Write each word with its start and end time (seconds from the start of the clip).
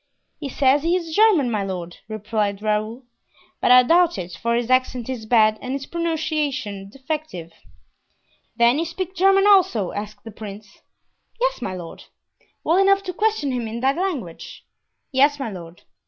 "He 0.39 0.49
says 0.49 0.81
he 0.81 0.95
is 0.95 1.15
German, 1.15 1.51
my 1.51 1.61
lord," 1.63 1.97
replied 2.07 2.63
Raoul; 2.63 3.03
"but 3.61 3.69
I 3.69 3.83
doubt 3.83 4.17
it, 4.17 4.31
for 4.33 4.55
his 4.55 4.71
accent 4.71 5.07
is 5.09 5.27
bad 5.27 5.59
and 5.61 5.73
his 5.73 5.85
pronunciation 5.85 6.89
defective." 6.89 7.53
"Then 8.55 8.79
you 8.79 8.85
speak 8.85 9.13
German, 9.13 9.45
also?" 9.45 9.91
asked 9.91 10.23
the 10.23 10.31
prince. 10.31 10.81
"Yes, 11.39 11.61
my 11.61 11.75
lord." 11.75 12.05
"Well 12.63 12.79
enough 12.79 13.03
to 13.03 13.13
question 13.13 13.51
him 13.51 13.67
in 13.67 13.79
that 13.81 13.95
language?" 13.95 14.65
"Yes, 15.11 15.37
my 15.37 15.51
lord." 15.51 15.83